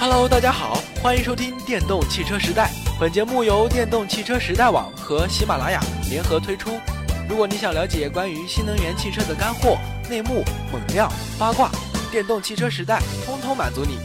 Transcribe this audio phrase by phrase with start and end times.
[0.00, 2.70] Hello，大家好，欢迎收听《电动汽车时代》。
[3.00, 6.78] 本节目由电动汽车时代网和喜马拉雅联合推出。
[7.28, 9.76] 如果你想了解关于新能源汽车的干货、
[10.08, 11.68] 内幕、猛料、八卦，
[12.12, 13.98] 电动汽车时代通通满足你。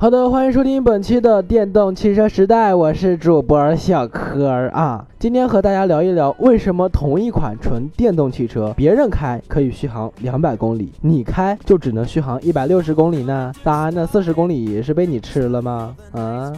[0.00, 5.04] 好的，欢迎收听本期的电动汽车时代，我是主播小柯啊。
[5.18, 13.52] 今天和大家聊一聊，为什么同一款纯电动汽车，别人开可以续航两百公里，你开就只能续航一百六十公里呢？
[13.62, 13.90] 咋？
[13.90, 15.94] 那四十公里是被你吃了吗？
[16.12, 16.50] 啊？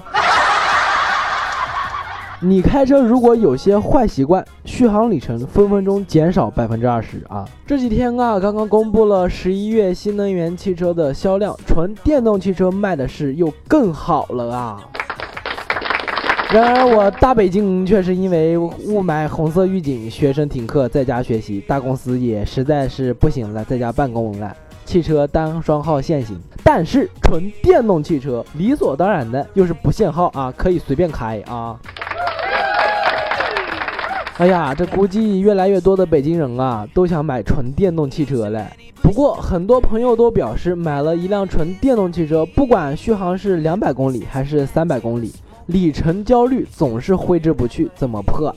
[2.44, 7.48] 你开车如果有些坏习惯，续航里程分分钟减少百分之二十啊！
[7.64, 14.80] 这几天啊，刚刚公布了十一月新能源汽车的销量，纯电动汽车卖的是又更好了啊！
[16.52, 24.52] 然而我大北京却是因为雾霾、红色预警，学生停课在家学习，大公司也实在是不行了，在家办公了，
[24.84, 26.36] 汽车单双号限行。
[26.64, 31.78] 但是纯电动汽车理所当然的又是不限号啊，可以随便开啊！
[34.38, 38.66] 哎呀，这估计越来越多的北京人啊，都想买纯电动汽车了。
[39.02, 45.32] 不过，很多朋友都表示，买了一辆纯电动汽车，不管续航是两百公里还是三百公里，
[45.66, 48.54] 里程焦虑总是挥之不去，怎么破？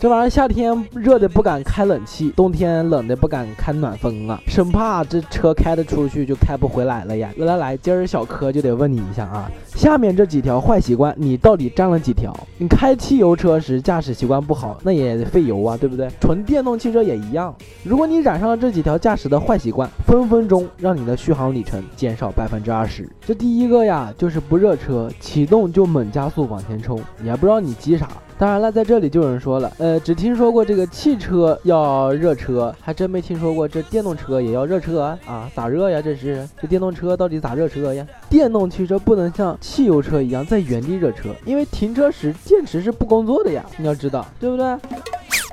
[0.00, 7.32] 这玩意儿夏天热的不敢开冷气，冬天冷的不敢开暖风啊，生怕这车开得出去就开不回来了呀！
[7.36, 12.32] 来来来，今儿小柯就得问你一下啊，下面这几条坏习惯你到底占了几条？
[12.58, 16.08] 你开汽油车时驾驶习惯不好，那也费油啊，对不对？
[16.20, 23.08] 纯电动汽车也一样，如果你染上了这几条驾驶的坏习惯，分分钟让你的续航里程减少百分之二十。
[23.26, 28.08] 这第一个呀，就是不热车，启动就猛加速往前冲，也不知道你急啥。
[28.38, 35.50] 当然了，在这里就有人说了，呃，只听说过这个汽车要热车，还真没听说过这电动车也要热车啊？
[35.56, 36.00] 咋热呀？
[36.00, 38.06] 这是这电动车到底咋热车呀？
[38.30, 44.64] 电动汽车不能像汽油车一样在原地热车，因为停车时电池是不工作的呀，你要知道，对不对？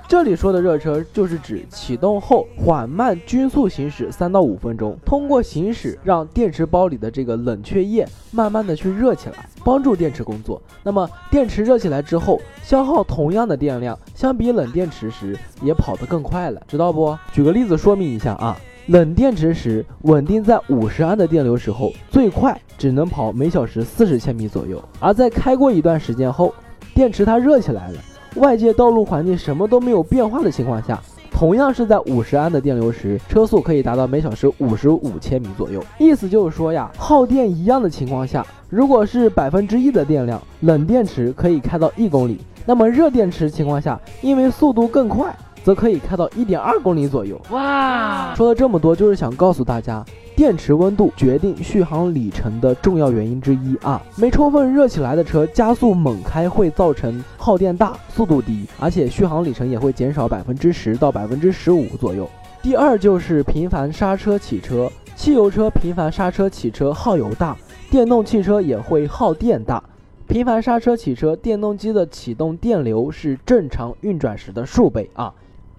[0.07, 10.61] 这里说的热车，就是指启动后缓慢均速行驶三到五分钟，通过行驶让电池包里的这个冷却液慢慢的去热起来，帮助电池工作。
[10.83, 17.17] 那么电池热起来之后，消耗同样的电量，相比冷电池时也跑得更快了，知道不？
[17.33, 18.55] 举个例子说明一下啊，
[18.85, 26.53] 冷电池时稳定在五十安的电流时候，最快只能跑每小时四十千米左右，而在开过一段时间后，
[26.93, 27.97] 电池它热起来了。
[28.35, 31.01] 外界道路环境什么都没有变化的情况下，
[31.31, 35.83] 同样是在五十安的电流时，车速可以达到每小时五十五千米左右。
[35.97, 47.39] 意思就是说呀，耗电一样的情况下，如果是百分之一的电量，冷电池可以开到一公里，那么热电池情况下，因为速度更快，则可以开到一点二公里左右。
[47.51, 50.03] 哇，说了这么多，就是想告诉大家。
[50.35, 54.01] 电池温度决定续航里程的重要原因之一啊！
[54.17, 62.29] 没充分热起来的车，加速猛开会造成耗电大、速度低，而且续航里程也会减少百分之十到百分之十五左右。
[62.61, 67.55] 第二就是频繁刹车启车，汽油车频繁刹车启车耗油大，
[67.89, 69.81] 电动汽车也会耗电大。
[70.27, 75.33] 频繁刹车启车，电动机的启动电流是正常运转时的数倍啊！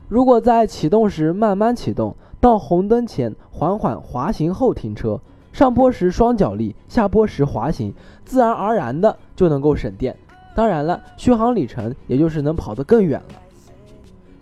[0.08, 2.16] 如果在启动时慢慢启动。
[2.46, 5.20] 到红灯前缓缓滑行后停车，
[5.52, 7.92] 上坡时双脚力，下坡时滑行，
[8.24, 10.16] 自然而然的就能够省电。
[10.54, 13.34] 当然了，续航里程也就是能跑得更远了。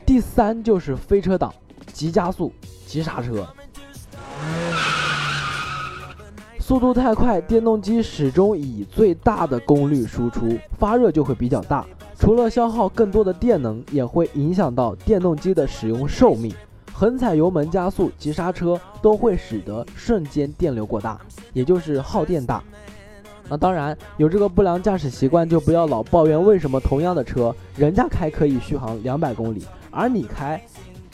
[0.04, 1.50] 第三就是飞车党，
[1.94, 2.53] 急加速，
[2.84, 3.47] 急刹车，
[6.59, 11.87] 速度太快，电动机始终以最大的功率输出，发热就会比较大，
[12.19, 16.54] 除了消耗更多的电能，也会影响到电动机的使用寿命。
[16.97, 21.21] 横踩油门加速、急刹车都会使得瞬间电流过大，
[21.53, 22.62] 也就是耗电大。
[23.49, 30.65] 那当然，有这个不良驾驶习惯就不要老抱怨为什么同样的车，人家开可以续航两百公里，而你开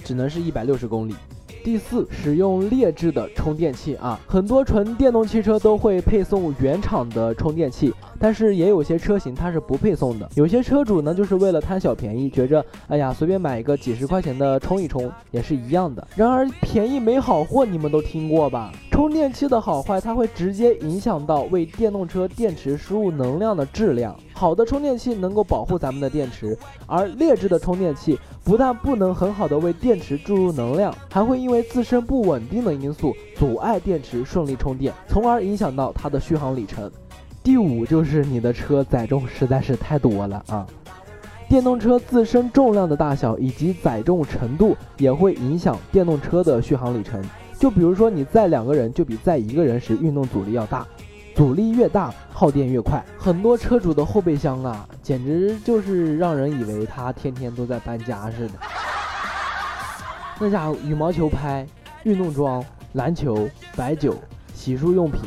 [0.04, 1.14] 只能是一百六十公里。
[1.62, 10.28] 第四，使用劣质的充电器啊，很多纯电动汽车都会配送原厂的充电器，但是也有些车型它是不配送的。
[10.34, 16.06] 有些车主呢，就是为了贪小便宜，觉着哎呀，随便买一个几十块钱的充一充也是一样的。
[16.16, 18.72] 然而便宜没好货，你们都听过吧？
[19.00, 24.14] 充电器的好坏，它会直接影响到为电动车电池输入能量的质量。
[24.34, 26.54] 好的充电器能够保护咱们的电池，
[26.86, 36.92] 而劣质的充电器不但不能很好的为电池注入能量，还会因为自身不稳定的因素阻碍电池顺利充电，从而影响到它的续航里程。
[37.42, 40.66] 第五就是你的车载重实在是太多了啊！
[41.48, 47.24] 电动车自身重量的大小以及载重程度也会影响电动车的续航里程。
[47.60, 50.86] 就比如说你载两个人，就比载一个人时运动阻力要大，
[51.34, 53.04] 阻力越大，耗电越快。
[53.18, 58.54] 很多车主的后备箱啊，简直就是让人以为他天天都在搬家似的。
[60.38, 61.66] 那家伙羽毛球拍、
[62.04, 62.64] 运动装、
[62.94, 63.46] 篮球、
[63.76, 64.16] 白酒、
[64.54, 65.20] 洗漱用品。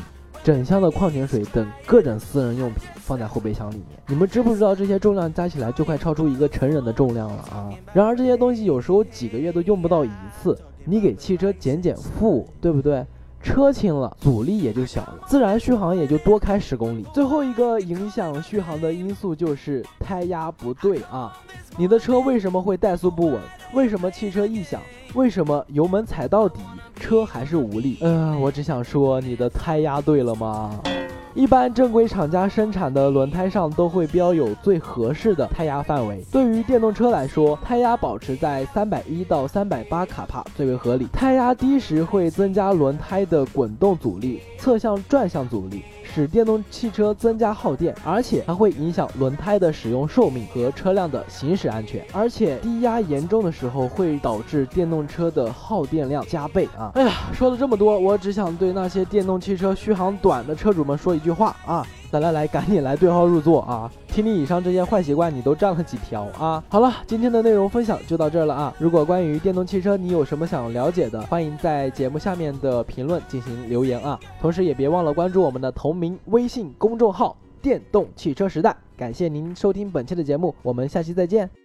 [0.44, 7.70] 整箱的矿泉水等各种私人用品放在后备箱里面，你们知不知道这些重量加起来就快超出一个成人的重量了啊？
[7.94, 10.10] 然而这些东西有时候几个月都用不到一
[10.42, 13.06] 次，你给汽车减减负，对不对？
[13.42, 17.06] 车轻了，阻力也就小了，自然续航也就多开十公里。
[17.14, 21.38] 最后一个影响续航的因素就是胎压不对啊！
[21.76, 23.42] 你的车为什么会怠速不稳？
[23.74, 24.80] 为什么汽车异响？
[25.14, 26.62] 为什么油门踩到底？
[26.96, 30.80] 车还是无力，呃，我只想说，你的胎压对了吗？
[31.36, 36.24] 一般正规厂家生产的轮胎上都会标有最合适的胎压范围。
[36.32, 41.08] 对于电动车来说，胎压保持在三百一到三百八卡帕最为合理。
[41.12, 45.82] 胎压低时会增加轮胎的滚动阻力、侧向转向阻力。
[46.14, 52.06] 使电动汽车增加耗电，而且还会影响轮胎的使用寿命和车辆的行驶安全。
[52.12, 56.92] 而且低压严重的时候会导致电动车的耗电量加倍啊！
[56.94, 61.86] 哎呀，说了这么多，我只想对那些电动汽车续航短的车主们说一句话啊。
[62.14, 63.92] 来来来，赶紧来对号入座啊！
[64.08, 66.64] 听你以上这些坏习惯，你都占了几条啊？
[66.70, 68.72] 好了，今天的内容分享就到这儿了啊！
[68.78, 74.20] 如果关于电动汽车你有什么想了解的，欢迎在节目下面的评论进行留言啊！
[74.40, 78.76] 同时也别忘了关注我们的同名微信公众号“电动汽车时代”。
[78.96, 81.63] 感谢您收听本期的节目，我们下期再见。